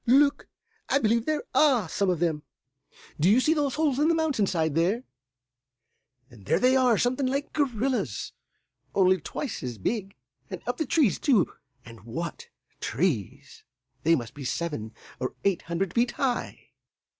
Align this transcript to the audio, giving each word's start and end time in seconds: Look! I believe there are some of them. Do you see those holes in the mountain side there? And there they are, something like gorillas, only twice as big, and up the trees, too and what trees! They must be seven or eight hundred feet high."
Look! 0.07 0.47
I 0.89 0.97
believe 0.97 1.27
there 1.27 1.43
are 1.53 1.87
some 1.87 2.09
of 2.09 2.17
them. 2.19 2.41
Do 3.19 3.29
you 3.29 3.39
see 3.39 3.53
those 3.53 3.75
holes 3.75 3.99
in 3.99 4.07
the 4.07 4.15
mountain 4.15 4.47
side 4.47 4.73
there? 4.73 5.03
And 6.31 6.47
there 6.47 6.57
they 6.57 6.75
are, 6.75 6.97
something 6.97 7.27
like 7.27 7.53
gorillas, 7.53 8.33
only 8.95 9.21
twice 9.21 9.61
as 9.61 9.77
big, 9.77 10.15
and 10.49 10.59
up 10.65 10.77
the 10.77 10.87
trees, 10.87 11.19
too 11.19 11.53
and 11.85 11.99
what 12.03 12.49
trees! 12.79 13.63
They 14.01 14.15
must 14.15 14.33
be 14.33 14.43
seven 14.43 14.95
or 15.19 15.35
eight 15.43 15.61
hundred 15.69 15.93
feet 15.93 16.13
high." 16.13 16.71